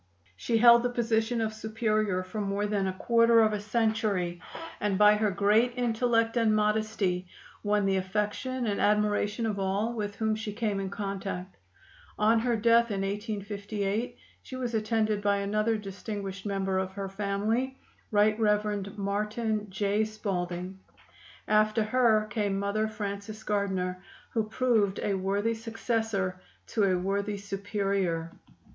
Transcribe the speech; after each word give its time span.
She 0.35 0.57
held 0.57 0.81
the 0.81 0.89
position 0.89 1.41
of 1.41 1.53
Superior 1.53 2.23
for 2.23 2.41
more 2.41 2.65
than 2.65 2.87
a 2.87 2.93
quarter 2.93 3.39
of 3.41 3.53
a 3.53 3.59
century, 3.59 4.41
and 4.79 4.97
by 4.97 5.13
her 5.13 5.29
great 5.29 5.73
intellect 5.75 6.35
and 6.37 6.55
modesty 6.55 7.27
won 7.61 7.85
the 7.85 7.97
affection 7.97 8.65
and 8.65 8.81
admiration 8.81 9.45
of 9.45 9.59
all 9.59 9.93
with 9.93 10.15
whom 10.15 10.33
she 10.33 10.53
came 10.53 10.79
in 10.79 10.89
contact. 10.89 11.55
On 12.17 12.39
her 12.39 12.55
death, 12.55 12.89
in 12.89 13.01
1858, 13.01 14.17
she 14.41 14.55
was 14.55 14.73
attended 14.73 15.21
by 15.21 15.37
another 15.37 15.77
distinguished 15.77 16.47
member 16.47 16.79
of 16.79 16.93
her 16.93 17.07
family, 17.07 17.77
Right 18.09 18.39
Rev. 18.39 18.97
Martin 18.97 19.69
J. 19.69 20.03
Spalding. 20.03 20.79
After 21.47 21.83
her 21.83 22.25
came 22.31 22.57
Mother 22.57 22.87
Frances 22.87 23.43
Gardiner, 23.43 24.01
who 24.31 24.45
proved 24.45 24.99
a 25.03 25.13
worthy 25.13 25.53
successor 25.53 26.41
to 26.69 26.85
a 26.85 26.97
worthy 26.97 27.37
Superior. 27.37 28.31